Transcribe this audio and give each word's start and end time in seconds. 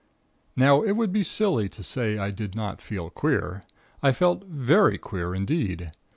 "Now 0.55 0.81
it 0.81 0.93
would 0.93 1.13
be 1.13 1.23
silly 1.23 1.69
to 1.69 1.83
say 1.83 2.17
I 2.17 2.31
did 2.31 2.55
not 2.55 2.81
feel 2.81 3.11
queer. 3.11 3.65
I 4.01 4.11
felt 4.13 4.45
very 4.45 4.97
queer 4.97 5.35
indeed. 5.35 5.91